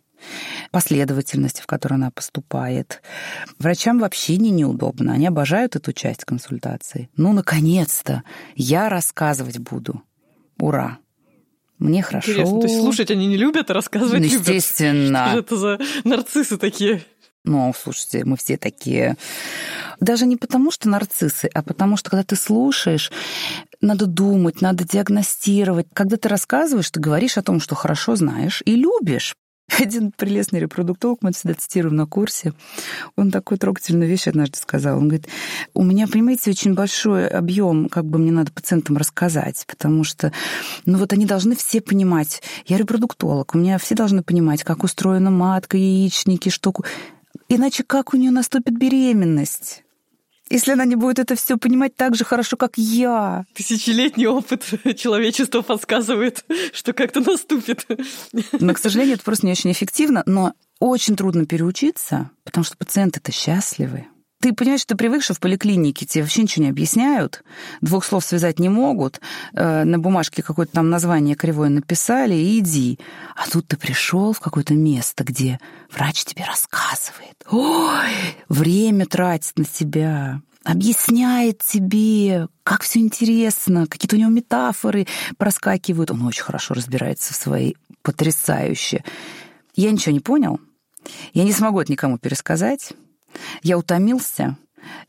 [0.70, 3.00] последовательности, в которой она поступает.
[3.58, 5.12] Врачам вообще не неудобно.
[5.12, 7.08] Они обожают эту часть консультации.
[7.16, 8.22] Ну, наконец-то,
[8.54, 10.02] я рассказывать буду.
[10.58, 10.98] Ура!
[11.78, 12.32] Мне хорошо.
[12.32, 14.48] Интересно, то есть слушать они не любят, а рассказывать любят?
[14.48, 15.28] Естественно.
[15.30, 17.04] Что это за нарциссы такие?
[17.44, 19.16] Ну, слушайте, мы все такие.
[20.00, 23.10] Даже не потому, что нарциссы, а потому что, когда ты слушаешь,
[23.80, 25.86] надо думать, надо диагностировать.
[25.92, 29.34] Когда ты рассказываешь, ты говоришь о том, что хорошо знаешь и любишь.
[29.80, 32.54] Один прелестный репродуктолог, мы всегда цитируем на курсе,
[33.16, 34.98] он такую трогательную вещь однажды сказал.
[34.98, 35.28] Он говорит,
[35.74, 40.32] у меня, понимаете, очень большой объем, как бы мне надо пациентам рассказать, потому что,
[40.86, 42.42] ну вот они должны все понимать.
[42.66, 46.72] Я репродуктолог, у меня все должны понимать, как устроена матка, яичники, что...
[47.50, 49.82] Иначе как у нее наступит беременность?
[50.50, 53.44] Если она не будет это все понимать так же хорошо, как я.
[53.54, 54.64] Тысячелетний опыт
[54.96, 57.86] человечества подсказывает, что как-то наступит.
[58.52, 63.32] Но, к сожалению, это просто не очень эффективно, но очень трудно переучиться, потому что пациенты-то
[63.32, 64.06] счастливы.
[64.40, 67.42] Ты понимаешь, что ты что в поликлинике тебе вообще ничего не объясняют,
[67.80, 69.20] двух слов связать не могут,
[69.52, 73.00] э, на бумажке какое-то там название кривое написали, и иди.
[73.34, 75.58] А тут ты пришел в какое-то место, где
[75.90, 77.44] врач тебе рассказывает.
[77.50, 86.12] Ой, время тратит на тебя, объясняет тебе, как все интересно, какие-то у него метафоры проскакивают.
[86.12, 89.02] Он очень хорошо разбирается в своей потрясающе.
[89.74, 90.60] Я ничего не понял.
[91.32, 92.92] Я не смогу это никому пересказать.
[93.62, 94.56] Я утомился.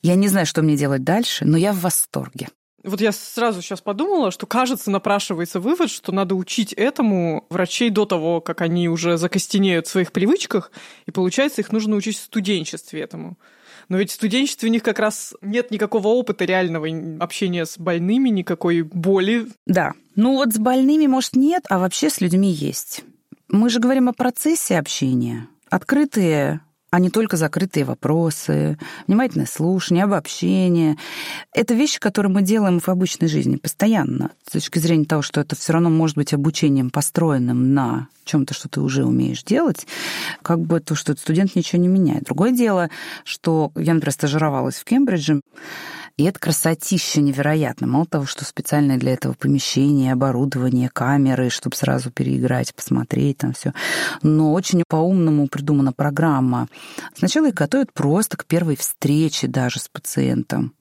[0.02, 2.50] Я не знаю, что мне делать дальше, но я в восторге.
[2.84, 8.06] Вот я сразу сейчас подумала, что, кажется, напрашивается вывод, что надо учить этому врачей до
[8.06, 10.72] того, как они уже закостенеют в своих привычках,
[11.06, 13.38] и, получается, их нужно учить в студенчестве этому.
[13.90, 16.88] Но ведь в студенчестве у них как раз нет никакого опыта реального
[17.20, 19.48] общения с больными, никакой боли.
[19.66, 19.94] Да.
[20.16, 23.04] Ну вот с больными, может, нет, а вообще с людьми есть.
[23.50, 25.48] Мы же говорим о процессе общения.
[25.70, 30.98] Открытые а не только закрытые вопросы, внимательное слушание, обобщение.
[31.54, 35.56] Это вещи, которые мы делаем в обычной жизни постоянно, с точки зрения того, что это
[35.56, 39.88] все равно может быть обучением, построенным на чем-то, что ты уже умеешь делать,
[40.42, 42.24] как бы то, что студент ничего не меняет.
[42.24, 42.90] Другое дело,
[43.24, 45.42] что я, например, стажировалась в Кембридже,
[46.20, 47.88] и это красотища невероятно.
[47.88, 53.72] Мало того, что специальное для этого помещение, оборудование, камеры, чтобы сразу переиграть, посмотреть там все.
[54.22, 56.68] Но очень по-умному придумана программа.
[57.16, 60.74] Сначала их готовят просто к первой встрече даже с пациентом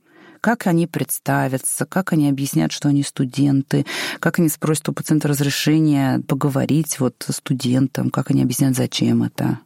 [0.49, 3.85] как они представятся, как они объяснят, что они студенты,
[4.19, 9.59] как они спросят у пациента разрешения поговорить вот со студентом, как они объяснят, зачем это.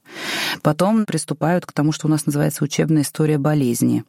[0.61, 4.03] Потом приступают к тому, что у нас называется учебная история болезни.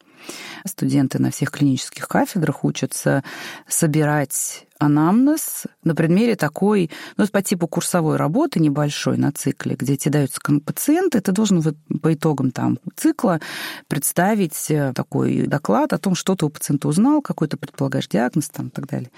[0.65, 3.23] Студенты на всех клинических кафедрах учатся
[3.67, 10.11] собирать анамнез на предмере такой, ну, по типу курсовой работы небольшой на цикле, где тебе
[10.11, 13.39] даются пациенты, ты должен вот по итогам там цикла
[13.87, 18.49] представить э, такой доклад о том, что ты у пациента узнал, какой ты предполагаешь диагноз
[18.49, 19.09] там и так далее.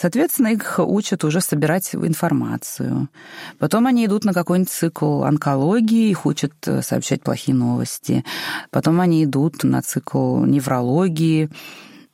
[0.00, 3.08] Соответственно, их учат уже собирать информацию.
[3.58, 8.24] Потом они идут на какой-нибудь цикл онкологии, их учат э, сообщать плохие новости.
[8.70, 11.50] Потом они идут на цикл неврологии,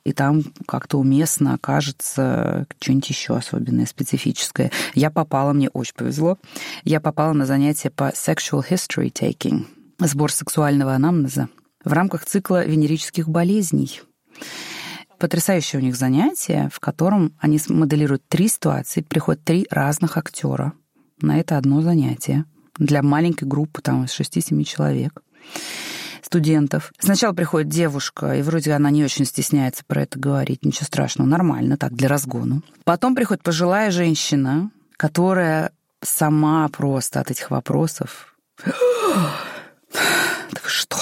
[0.05, 4.71] и там как-то уместно окажется что-нибудь еще особенное, специфическое.
[4.93, 6.37] Я попала, мне очень повезло,
[6.83, 9.65] я попала на занятие по sexual history taking,
[9.99, 11.49] сбор сексуального анамнеза
[11.83, 14.01] в рамках цикла венерических болезней.
[15.17, 20.73] Потрясающее у них занятие, в котором они моделируют три ситуации, приходят три разных актера
[21.21, 22.45] на это одно занятие
[22.77, 25.23] для маленькой группы, там, из 6-7 человек
[26.25, 26.91] студентов.
[26.99, 31.77] Сначала приходит девушка, и вроде она не очень стесняется про это говорить, ничего страшного, нормально,
[31.77, 32.63] так, для разгону.
[32.83, 38.35] Потом приходит пожилая женщина, которая сама просто от этих вопросов...
[40.51, 40.97] Так что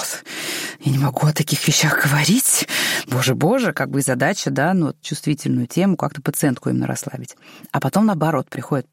[0.80, 2.68] я не могу о таких вещах говорить.
[3.08, 7.36] Боже-боже, как бы задача, да, ну, чувствительную тему, как-то пациентку именно расслабить.
[7.72, 8.88] А потом, наоборот, приходит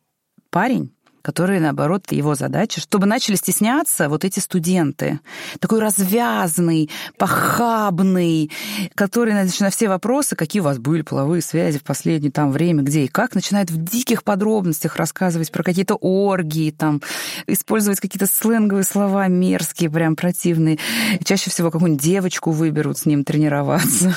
[0.50, 5.20] парень, которые, наоборот, его задача, чтобы начали стесняться вот эти студенты.
[5.58, 8.50] Такой развязный, похабный,
[8.94, 12.82] который значит, на все вопросы, какие у вас были половые связи в последнее там время,
[12.82, 17.00] где и как, начинает в диких подробностях рассказывать про какие-то оргии, там,
[17.46, 20.78] использовать какие-то сленговые слова мерзкие, прям противные.
[21.24, 24.16] Чаще всего какую-нибудь девочку выберут с ним тренироваться.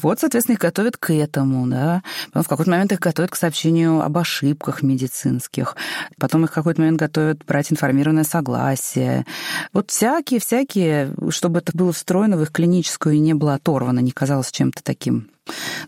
[0.00, 2.02] Вот, соответственно, их готовят к этому, да.
[2.28, 5.76] Потом в какой-то момент их готовят к сообщению об ошибках медицинских.
[6.22, 9.26] Потом их в какой-то момент готовят брать информированное согласие.
[9.72, 14.52] Вот всякие-всякие, чтобы это было встроено в их клиническую и не было оторвано, не казалось
[14.52, 15.30] чем-то таким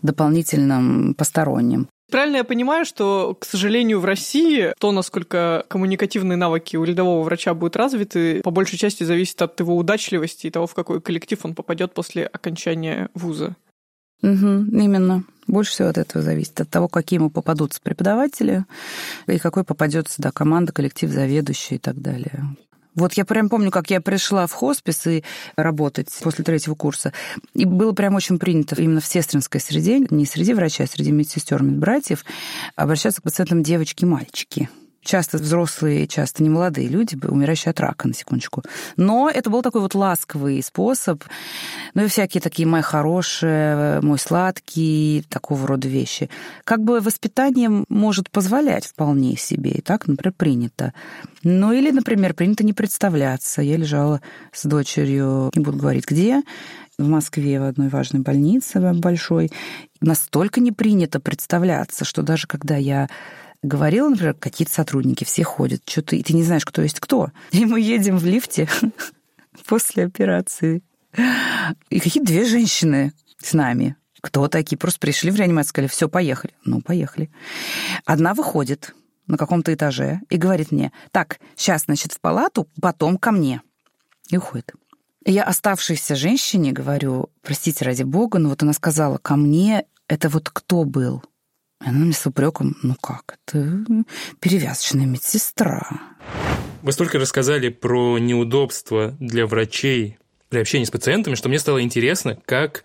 [0.01, 1.87] дополнительным, посторонним.
[2.11, 7.53] Правильно я понимаю, что, к сожалению, в России то, насколько коммуникативные навыки у рядового врача
[7.53, 11.55] будут развиты, по большей части зависит от его удачливости и того, в какой коллектив он
[11.55, 13.55] попадет после окончания вуза.
[14.25, 15.23] Угу, именно.
[15.47, 18.65] Больше всего от этого зависит, от того, какие ему попадутся преподаватели,
[19.27, 22.43] и какой попадется да, команда, коллектив, заведующий и так далее.
[22.95, 25.23] Вот я прям помню, как я пришла в хоспис и
[25.57, 27.13] работать после третьего курса.
[27.53, 31.61] И было прям очень принято именно в сестринской среде, не среди врачей, а среди медсестер,
[31.61, 32.25] медбратьев,
[32.75, 34.69] обращаться к пациентам девочки девочки-мальчики
[35.05, 38.63] часто взрослые, часто не молодые люди, умирающие от рака, на секундочку.
[38.97, 41.23] Но это был такой вот ласковый способ.
[41.93, 46.29] Ну и всякие такие «мои хорошие», «мой сладкий», такого рода вещи.
[46.63, 50.93] Как бы воспитание может позволять вполне себе, и так, например, принято.
[51.43, 53.61] Ну или, например, принято не представляться.
[53.61, 56.41] Я лежала с дочерью, не буду говорить где,
[56.97, 59.51] в Москве в одной важной больнице большой.
[60.01, 63.09] Настолько не принято представляться, что даже когда я
[63.65, 67.31] говорила, например, какие-то сотрудники, все ходят, что-то, и ты не знаешь, кто есть кто.
[67.51, 68.67] И мы едем в лифте
[69.67, 70.83] после операции.
[71.89, 73.95] И какие-то две женщины с нами.
[74.21, 74.77] Кто такие?
[74.77, 76.53] Просто пришли в реанимацию, сказали, все, поехали.
[76.63, 77.29] Ну, поехали.
[78.05, 78.95] Одна выходит
[79.27, 83.61] на каком-то этаже и говорит мне, так, сейчас, значит, в палату, потом ко мне.
[84.29, 84.73] И уходит.
[85.25, 90.49] Я оставшейся женщине говорю, простите, ради бога, но вот она сказала, ко мне это вот
[90.49, 91.23] кто был?
[91.79, 93.85] Она мне с упреком, ну как, это
[94.39, 95.87] перевязочная медсестра.
[96.81, 100.17] Вы столько рассказали про неудобства для врачей
[100.49, 102.83] при общении с пациентами, что мне стало интересно, как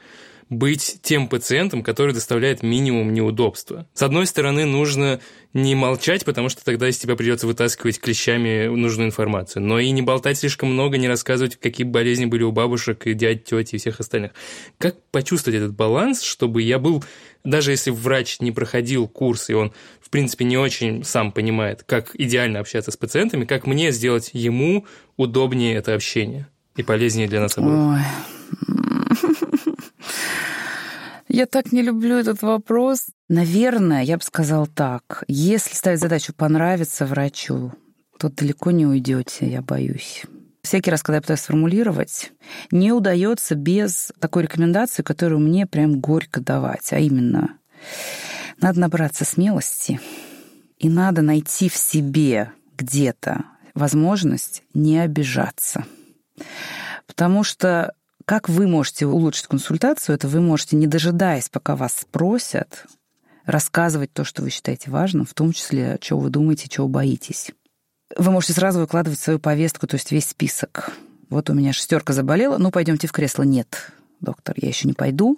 [0.49, 3.87] быть тем пациентом, который доставляет минимум неудобства.
[3.95, 5.21] С одной стороны, нужно
[5.53, 10.01] не молчать, потому что тогда из тебя придется вытаскивать клещами нужную информацию, но и не
[10.01, 13.99] болтать слишком много, не рассказывать, какие болезни были у бабушек и дядь, тети и всех
[13.99, 14.33] остальных.
[14.79, 17.05] Как почувствовать этот баланс, чтобы я был,
[17.43, 22.15] даже если врач не проходил курс, и он, в принципе, не очень сам понимает, как
[22.15, 24.87] идеально общаться с пациентами, как мне сделать ему
[25.17, 27.75] удобнее это общение и полезнее для нас обоих?
[27.77, 28.01] Ой.
[31.33, 33.07] Я так не люблю этот вопрос.
[33.29, 35.23] Наверное, я бы сказал так.
[35.29, 37.73] Если ставить задачу понравиться врачу,
[38.19, 40.25] то далеко не уйдете, я боюсь.
[40.63, 42.33] Всякий раз, когда я пытаюсь сформулировать,
[42.73, 47.59] не удается без такой рекомендации, которую мне прям горько давать, а именно
[48.61, 50.01] надо набраться смелости
[50.79, 55.85] и надо найти в себе где-то возможность не обижаться.
[57.07, 57.95] Потому что
[58.31, 60.15] Как вы можете улучшить консультацию?
[60.15, 62.87] Это вы можете, не дожидаясь, пока вас спросят,
[63.45, 67.51] рассказывать то, что вы считаете важным, в том числе, чего вы думаете, чего боитесь.
[68.17, 70.93] Вы можете сразу выкладывать свою повестку, то есть весь список.
[71.29, 73.43] Вот у меня шестерка заболела, ну пойдемте в кресло.
[73.43, 73.91] Нет,
[74.21, 75.37] доктор, я еще не пойду,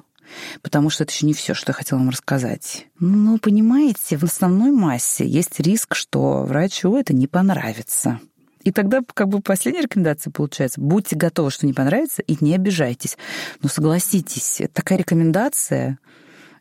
[0.60, 2.88] потому что это еще не все, что я хотела вам рассказать.
[3.00, 8.20] Ну, понимаете, в основной массе есть риск, что врачу это не понравится.
[8.64, 10.80] И тогда как бы последняя рекомендация получается.
[10.80, 13.16] Будьте готовы, что не понравится, и не обижайтесь.
[13.62, 15.98] Но согласитесь, такая рекомендация,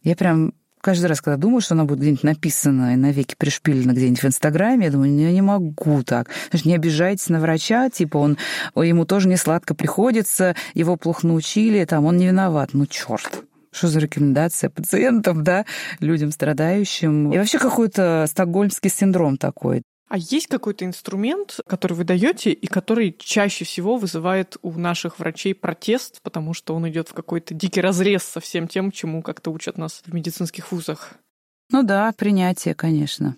[0.04, 4.24] я прям каждый раз, когда думаю, что она будет где-нибудь написана и навеки пришпилена где-нибудь
[4.24, 6.30] в Инстаграме, я думаю, я не могу так.
[6.50, 8.38] Значит, не обижайтесь на врача, типа он,
[8.76, 12.72] ему тоже не сладко приходится, его плохо научили, там, он не виноват.
[12.74, 13.44] Ну, черт.
[13.72, 15.66] Что за рекомендация пациентам, да,
[16.00, 17.32] людям страдающим?
[17.32, 19.84] И вообще какой-то стокгольмский синдром такой.
[20.12, 25.56] А есть какой-то инструмент, который вы даете и который чаще всего вызывает у наших врачей
[25.56, 29.78] протест, потому что он идет в какой-то дикий разрез со всем тем, чему как-то учат
[29.78, 31.14] нас в медицинских вузах?
[31.72, 33.38] Ну да, принятие, конечно.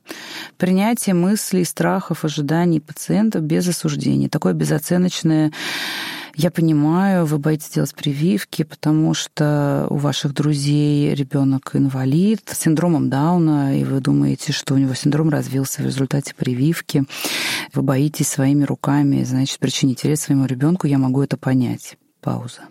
[0.58, 4.28] Принятие мыслей, страхов, ожиданий пациента без осуждения.
[4.28, 5.52] Такое безоценочное
[6.36, 13.10] я понимаю, вы боитесь делать прививки, потому что у ваших друзей ребенок инвалид с синдромом
[13.10, 17.04] Дауна, и вы думаете, что у него синдром развился в результате прививки.
[17.74, 20.88] Вы боитесь своими руками, значит, причинить вред своему ребенку.
[20.88, 21.98] Я могу это понять.
[22.20, 22.62] Пауза.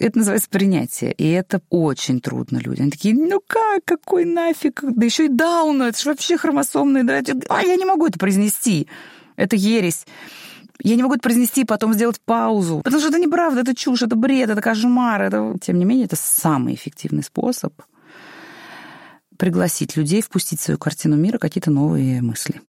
[0.00, 1.12] Это называется принятие.
[1.12, 2.84] И это очень трудно людям.
[2.84, 4.80] Они такие, ну как, какой нафиг?
[4.82, 7.04] Да еще и Дауна, это же вообще хромосомный.
[7.04, 7.20] Да?
[7.48, 8.88] А я не могу это произнести.
[9.36, 10.06] Это ересь.
[10.84, 12.80] Я не могу это произнести потом сделать паузу.
[12.82, 15.22] Потому что это неправда, это чушь, это бред, это кошмар.
[15.22, 15.56] Это...
[15.62, 17.72] Тем не менее, это самый эффективный способ
[19.36, 22.60] пригласить людей, впустить в свою картину мира какие-то новые мысли.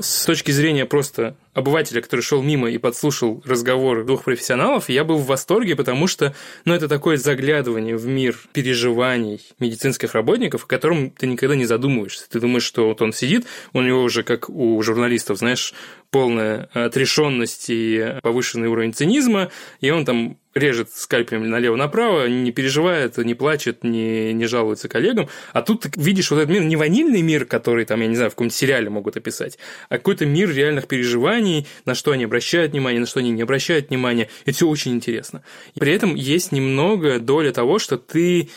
[0.00, 5.18] С точки зрения просто обывателя, который шел мимо и подслушал разговор двух профессионалов, я был
[5.18, 11.10] в восторге, потому что ну, это такое заглядывание в мир переживаний медицинских работников, о котором
[11.10, 12.28] ты никогда не задумываешься.
[12.28, 15.74] Ты думаешь, что вот он сидит, у него уже, как у журналистов, знаешь,
[16.10, 23.34] полная отрешенность и повышенный уровень цинизма, и он там режет скальпелем налево-направо, не переживает, не
[23.34, 25.28] плачет, не, не жалуется коллегам.
[25.52, 28.30] А тут ты видишь вот этот мир, не ванильный мир, который там, я не знаю,
[28.30, 31.43] в каком-то сериале могут описать, а какой-то мир реальных переживаний,
[31.84, 34.28] на что они обращают внимание, на что они не обращают внимания.
[34.44, 35.42] Это все очень интересно.
[35.74, 38.48] И при этом есть немного доля того, что ты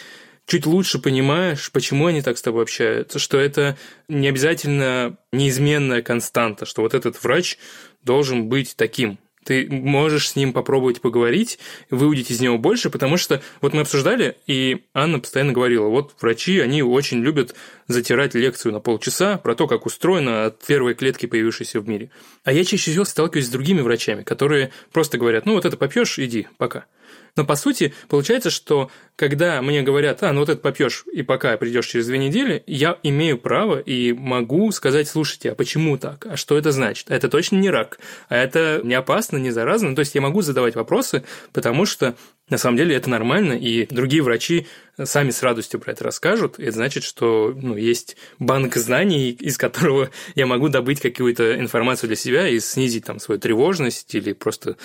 [0.47, 6.65] чуть лучше понимаешь, почему они так с тобой общаются, что это не обязательно неизменная константа,
[6.65, 7.57] что вот этот врач
[8.03, 11.57] должен быть таким, ты можешь с ним попробовать поговорить,
[11.89, 16.59] выудить из него больше, потому что вот мы обсуждали, и Анна постоянно говорила, вот врачи,
[16.59, 17.55] они очень любят
[17.87, 22.11] затирать лекцию на полчаса про то, как устроено от первой клетки, появившейся в мире.
[22.43, 26.19] А я чаще всего сталкиваюсь с другими врачами, которые просто говорят, ну вот это попьешь,
[26.19, 26.83] иди, пока.
[27.35, 31.55] Но по сути получается, что когда мне говорят, а, ну вот это попьешь и пока
[31.57, 36.25] придешь через две недели, я имею право и могу сказать, слушайте, а почему так?
[36.25, 37.09] А что это значит?
[37.09, 39.95] А это точно не рак, а это не опасно, не заразно.
[39.95, 42.15] То есть я могу задавать вопросы, потому что
[42.49, 44.67] на самом деле это нормально, и другие врачи
[45.03, 46.59] сами с радостью про это расскажут.
[46.59, 52.07] И это значит, что ну, есть банк знаний, из которого я могу добыть какую-то информацию
[52.07, 54.77] для себя и снизить там свою тревожность или просто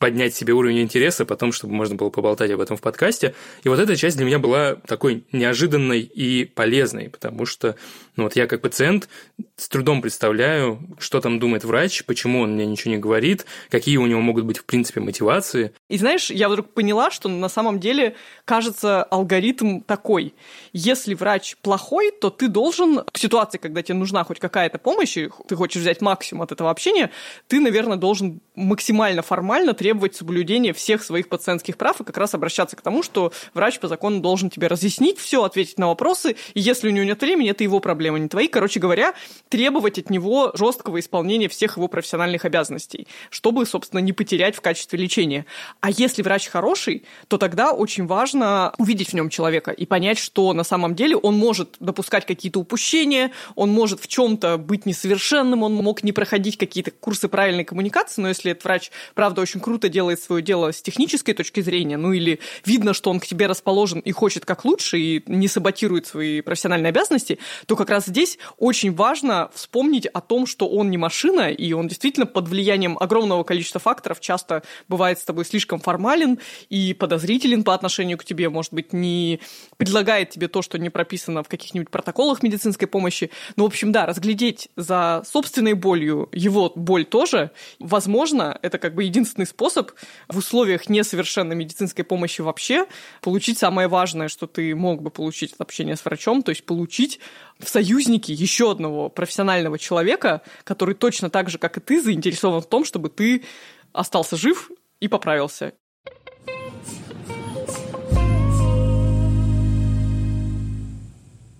[0.00, 3.34] поднять себе уровень интереса, потом, чтобы можно было поболтать об этом в подкасте.
[3.64, 7.76] И вот эта часть для меня была такой неожиданной и полезной, потому что
[8.20, 9.08] ну, вот я как пациент
[9.56, 14.04] с трудом представляю, что там думает врач, почему он мне ничего не говорит, какие у
[14.04, 15.72] него могут быть, в принципе, мотивации.
[15.88, 20.34] И знаешь, я вдруг поняла, что на самом деле, кажется, алгоритм такой.
[20.74, 25.30] Если врач плохой, то ты должен в ситуации, когда тебе нужна хоть какая-то помощь, и
[25.48, 27.10] ты хочешь взять максимум от этого общения,
[27.48, 32.76] ты, наверное, должен максимально формально требовать соблюдения всех своих пациентских прав и как раз обращаться
[32.76, 36.88] к тому, что врач по закону должен тебе разъяснить все, ответить на вопросы, и если
[36.88, 38.48] у него нет времени, это его проблема, не твои.
[38.48, 39.14] Короче говоря,
[39.48, 44.98] требовать от него жесткого исполнения всех его профессиональных обязанностей, чтобы, собственно, не потерять в качестве
[44.98, 45.46] лечения.
[45.80, 50.52] А если врач хороший, то тогда очень важно увидеть в нем человека и понять, что
[50.52, 55.74] на самом деле он может допускать какие-то упущения, он может в чем-то быть несовершенным, он
[55.74, 60.20] мог не проходить какие-то курсы правильной коммуникации, но если этот врач, правда, очень круто делает
[60.20, 64.12] свое дело с технической точки зрения, ну или видно, что он к тебе расположен и
[64.12, 69.50] хочет как лучше, и не саботирует свои профессиональные обязанности, то как раз здесь очень важно
[69.54, 74.20] вспомнить о том, что он не машина, и он действительно под влиянием огромного количества факторов
[74.20, 79.40] часто бывает с тобой слишком формален и подозрителен по отношению к тебе, может быть, не
[79.76, 83.30] предлагает тебе то, что не прописано в каких-нибудь протоколах медицинской помощи.
[83.56, 89.04] Но, в общем, да, разглядеть за собственной болью его боль тоже, возможно, это как бы
[89.04, 89.92] единственный способ
[90.28, 92.86] в условиях несовершенной медицинской помощи вообще
[93.20, 97.20] получить самое важное, что ты мог бы получить от общения с врачом, то есть получить
[97.62, 102.68] в союзнике еще одного профессионального человека, который точно так же, как и ты, заинтересован в
[102.68, 103.44] том, чтобы ты
[103.92, 105.72] остался жив и поправился.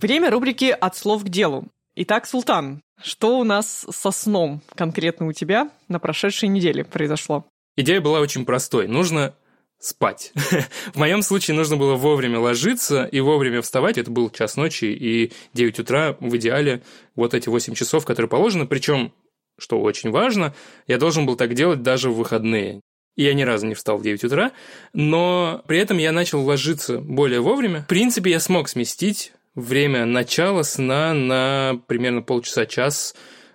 [0.00, 1.66] Время рубрики «От слов к делу».
[1.94, 7.44] Итак, Султан, что у нас со сном конкретно у тебя на прошедшей неделе произошло?
[7.76, 8.88] Идея была очень простой.
[8.88, 9.34] Нужно
[9.80, 10.32] спать.
[10.92, 13.98] в моем случае нужно было вовремя ложиться и вовремя вставать.
[13.98, 16.82] Это был час ночи и 9 утра в идеале
[17.16, 18.66] вот эти 8 часов, которые положены.
[18.66, 19.12] Причем,
[19.58, 20.54] что очень важно,
[20.86, 22.80] я должен был так делать даже в выходные.
[23.16, 24.52] И я ни разу не встал в 9 утра,
[24.92, 27.82] но при этом я начал ложиться более вовремя.
[27.82, 33.14] В принципе, я смог сместить время начала сна на примерно полчаса-час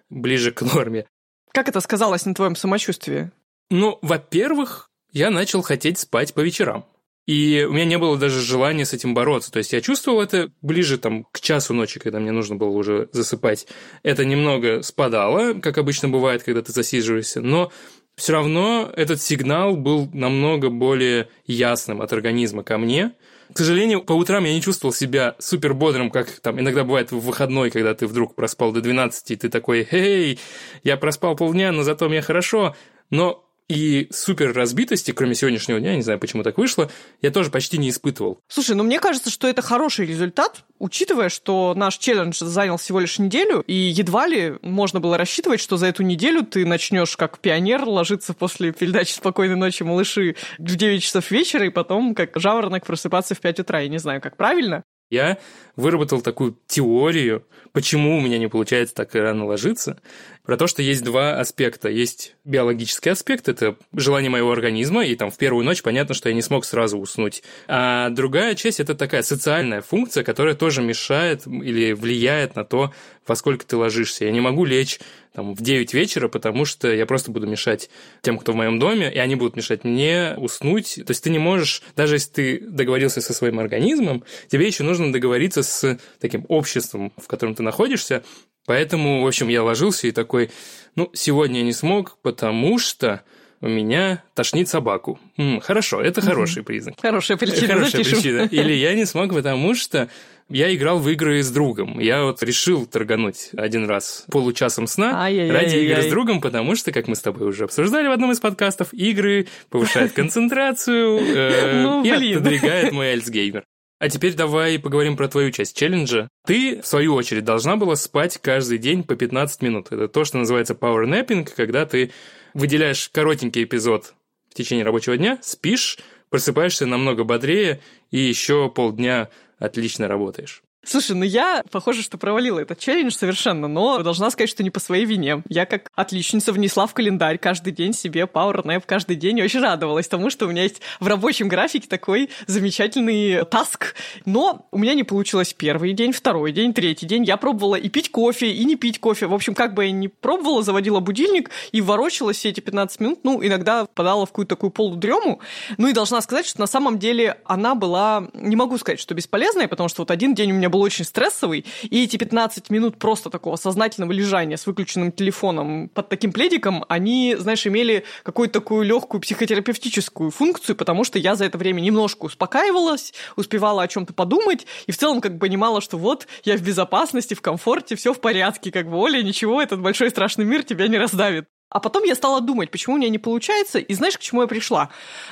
[0.10, 1.06] ближе к норме.
[1.54, 3.32] Как это сказалось на твоем самочувствии?
[3.70, 6.86] Ну, во-первых, я начал хотеть спать по вечерам.
[7.26, 9.52] И у меня не было даже желания с этим бороться.
[9.52, 13.10] То есть я чувствовал это ближе там, к часу ночи, когда мне нужно было уже
[13.14, 13.66] засыпать.
[14.04, 17.72] Это немного спадало, как обычно бывает, когда ты засиживаешься, но
[18.16, 23.14] все равно этот сигнал был намного более ясным от организма ко мне.
[23.54, 27.20] К сожалению, по утрам я не чувствовал себя супер бодрым, как там иногда бывает в
[27.20, 30.40] выходной, когда ты вдруг проспал до 12, и ты такой, «Эй,
[30.84, 32.76] я проспал полдня, но зато мне хорошо».
[33.12, 36.92] Но и супер разбитости, кроме сегодняшнего дня, я не знаю, почему так вышло,
[37.22, 38.40] я тоже почти не испытывал.
[38.48, 43.18] Слушай, ну мне кажется, что это хороший результат, учитывая, что наш челлендж занял всего лишь
[43.18, 47.84] неделю, и едва ли можно было рассчитывать, что за эту неделю ты начнешь как пионер
[47.86, 53.34] ложиться после передачи «Спокойной ночи, малыши» в 9 часов вечера, и потом как жаворонок просыпаться
[53.34, 53.80] в 5 утра.
[53.80, 54.84] Я не знаю, как правильно.
[55.12, 55.38] Я
[55.76, 60.00] выработал такую теорию, почему у меня не получается так рано ложиться,
[60.46, 61.90] про то, что есть два аспекта.
[61.90, 66.36] Есть биологический аспект, это желание моего организма, и там в первую ночь понятно, что я
[66.36, 67.44] не смог сразу уснуть.
[67.68, 72.94] А другая часть– это такая социальная функция, которая тоже мешает или влияет на то,
[73.28, 74.26] во сколько ты ложишься.
[74.26, 75.00] Я не могу лечь
[75.34, 77.90] там, в 9 вечера, потому что я просто буду мешать
[78.22, 80.96] тем, кто в моем доме, и они будут мешать мне уснуть.
[80.96, 85.12] То есть ты не можешь, даже если ты договорился со своим организмом, тебе еще нужно
[85.12, 88.24] договориться с таким обществом, в котором ты находишься,
[88.66, 90.50] Поэтому, в общем, я ложился и такой,
[90.96, 93.22] ну, сегодня я не смог, потому что
[93.62, 95.20] у меня тошнит собаку.
[95.38, 96.96] М, хорошо, это хороший признак.
[97.02, 98.14] Хорошая причина, Хорошая запишем.
[98.22, 98.42] причина.
[98.52, 100.10] Или я не смог, потому что
[100.50, 102.00] я играл в игры с другом.
[102.00, 105.56] Я вот решил торгануть один раз получасом сна Ай-яй-яй-яй.
[105.64, 108.40] ради игр с другом, потому что, как мы с тобой уже обсуждали в одном из
[108.40, 112.38] подкастов, игры повышают концентрацию э, Ну, и блин.
[112.42, 113.64] отодвигает мой Альцгеймер.
[114.06, 116.30] А теперь давай поговорим про твою часть челленджа.
[116.46, 119.88] Ты, в свою очередь, должна была спать каждый день по 15 минут.
[119.92, 122.12] Это то, что называется power napping, когда ты
[122.54, 124.14] выделяешь коротенький эпизод
[124.52, 125.98] в течение рабочего дня, спишь,
[126.30, 127.82] просыпаешься намного бодрее
[128.12, 130.62] и еще полдня отлично работаешь.
[130.86, 134.80] Слушай, ну я, похоже, что провалила этот челлендж совершенно, но должна сказать, что не по
[134.80, 135.42] своей вине.
[135.50, 139.62] Я как отличница внесла в календарь каждый день себе Power Nap каждый день и очень
[139.62, 143.96] радовалась тому, что у меня есть в рабочем графике такой замечательный таск.
[144.26, 147.24] Но у меня не получилось первый день, второй день, третий день.
[147.24, 149.26] Я пробовала и пить кофе, и не пить кофе.
[149.26, 153.20] В общем, как бы я ни пробовала, заводила будильник и ворочалась все эти 15 минут.
[153.24, 155.42] Ну, иногда впадала в какую-то такую полудрему.
[155.78, 159.68] Ну и должна сказать, что на самом деле она была, не могу сказать, что бесполезная,
[159.68, 163.30] потому что вот один день у меня был очень стрессовый, и эти 15 минут просто
[163.30, 169.22] такого сознательного лежания с выключенным телефоном под таким пледиком, они, знаешь, имели какую-то такую легкую
[169.22, 174.92] психотерапевтическую функцию, потому что я за это время немножко успокаивалась, успевала о чем-то подумать, и
[174.92, 178.70] в целом как бы понимала, что вот я в безопасности, в комфорте, все в порядке,
[178.70, 181.46] как бы, Оля, ничего, этот большой страшный мир тебя не раздавит.
[181.70, 184.48] А потом я стала думать, почему у меня не получается, и знаешь, к чему я
[184.48, 184.90] пришла?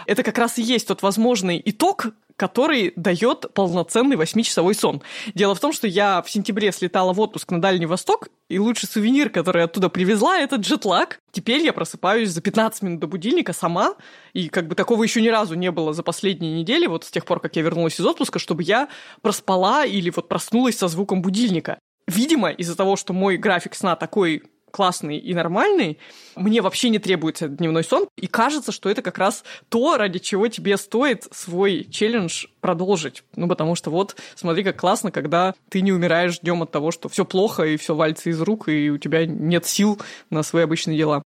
[0.08, 5.02] Это как раз и есть тот возможный итог, который дает полноценный восьмичасовой сон.
[5.36, 8.90] Дело в том, что я в сентябре слетала в отпуск на Дальний Восток, и лучший
[8.90, 11.20] сувенир, который я оттуда привезла, это джетлаг.
[11.32, 13.96] Теперь я просыпаюсь за 15 минут до будильника сама,
[14.34, 17.26] и как бы такого еще ни разу не было за последние недели, вот с тех
[17.26, 18.90] пор, как я вернулась из отпуска, чтобы я
[19.22, 21.80] проспала или вот проснулась со звуком будильника.
[22.08, 24.44] Видимо, из-за того, что мой график сна такой
[24.74, 26.00] классный и нормальный,
[26.36, 30.48] мне вообще не требуется дневной сон, и кажется, что это как раз то, ради чего
[30.48, 33.24] тебе стоит свой челлендж продолжить.
[33.36, 37.08] Ну, потому что вот, смотри, как классно, когда ты не умираешь днем от того, что
[37.08, 40.02] все плохо, и все валится из рук, и у тебя нет сил
[40.32, 41.22] на свои обычные дела.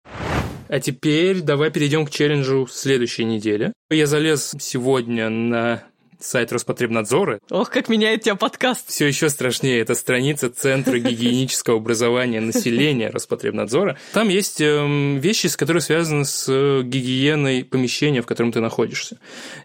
[0.69, 3.71] А теперь давай перейдем к челленджу следующей недели.
[3.89, 5.83] Я залез сегодня на
[6.19, 7.39] сайт Роспотребнадзора.
[7.49, 8.89] Ох, как меняет тебя подкаст.
[8.89, 9.79] Все еще страшнее.
[9.79, 13.97] Это страница Центра гигиенического образования населения Роспотребнадзора.
[14.13, 19.19] Там есть э, вещи, которые связаны с э, гигиеной помещения, в котором ты находишься.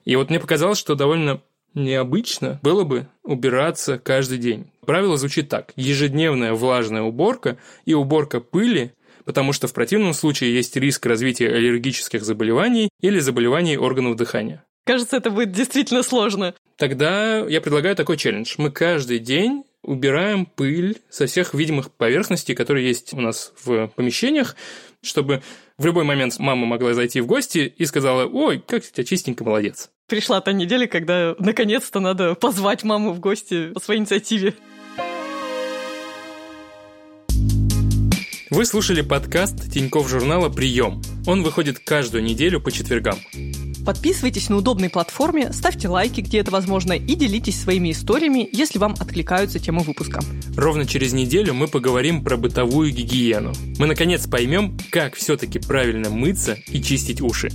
[0.05, 1.41] И вот мне показалось, что довольно
[1.75, 4.71] необычно было бы убираться каждый день.
[4.85, 5.73] Правило звучит так.
[5.77, 8.93] Ежедневная влажная уборка и уборка пыли
[9.25, 14.65] потому что в противном случае есть риск развития аллергических заболеваний или заболеваний органов дыхания.
[14.85, 16.55] Кажется, это будет действительно сложно.
[16.77, 18.55] Тогда я предлагаю такой челлендж.
[18.59, 24.57] Мы каждый день убираем пыль со всех видимых поверхностей, которые есть у нас в помещениях,
[25.01, 25.43] чтобы
[25.79, 29.45] в любой момент мама могла зайти в гости и сказала, ой, как у тебя чистенько,
[29.45, 29.91] молодец.
[30.09, 34.55] Пришла та неделя, когда наконец-то надо позвать маму в гости по своей инициативе.
[38.51, 41.01] Вы слушали подкаст Тиньков журнала «Прием».
[41.27, 43.19] Он выходит каждую неделю по четвергам.
[43.85, 48.95] Подписывайтесь на удобной платформе, ставьте лайки, где это возможно, и делитесь своими историями, если вам
[48.99, 50.21] откликаются темы выпуска.
[50.57, 53.53] Ровно через неделю мы поговорим про бытовую гигиену.
[53.79, 57.51] Мы наконец поймем, как все-таки правильно мыться и чистить уши.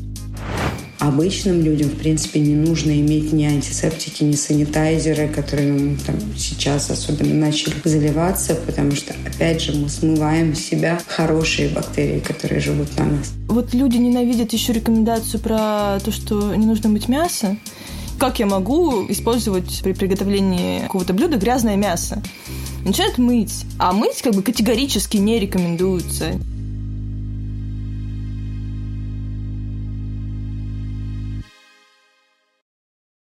[0.99, 6.89] Обычным людям, в принципе, не нужно иметь ни антисептики, ни санитайзеры, которые ну, там, сейчас
[6.89, 12.87] особенно начали заливаться, потому что, опять же, мы смываем с себя хорошие бактерии, которые живут
[12.97, 13.31] на нас.
[13.47, 17.57] Вот люди ненавидят еще рекомендацию про то, что не нужно мыть мясо.
[18.19, 22.23] Как я могу использовать при приготовлении какого-то блюда грязное мясо?
[22.83, 23.65] Начинают мыть.
[23.77, 26.31] А мыть как бы категорически не рекомендуется.